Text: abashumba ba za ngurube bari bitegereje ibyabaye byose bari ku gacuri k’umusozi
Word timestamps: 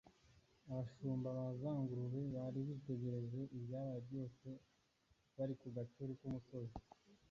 abashumba 0.69 1.27
ba 1.37 1.47
za 1.61 1.71
ngurube 1.81 2.21
bari 2.35 2.59
bitegereje 2.69 3.41
ibyabaye 3.57 3.99
byose 4.07 4.47
bari 5.35 5.53
ku 5.61 5.67
gacuri 5.75 6.11
k’umusozi 6.19 6.77